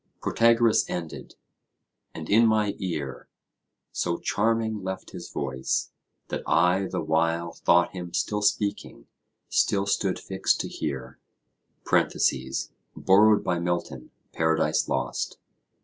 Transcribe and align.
Protagoras 0.19 0.83
ended, 0.89 1.35
and 2.15 2.27
in 2.27 2.47
my 2.47 2.73
ear 2.79 3.27
'So 3.91 4.17
charming 4.17 4.81
left 4.81 5.11
his 5.11 5.29
voice, 5.29 5.91
that 6.29 6.41
I 6.47 6.87
the 6.87 7.01
while 7.03 7.51
Thought 7.53 7.91
him 7.91 8.11
still 8.15 8.41
speaking; 8.41 9.05
still 9.47 9.85
stood 9.85 10.17
fixed 10.17 10.59
to 10.61 10.67
hear 10.67 11.19
(Borrowed 11.85 13.43
by 13.43 13.59
Milton, 13.59 14.09
"Paradise 14.33 14.89
Lost".).' 14.89 15.37